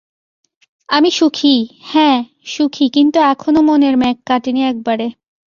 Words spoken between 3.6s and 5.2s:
মনের মেঘ কাটেনি একেবারে।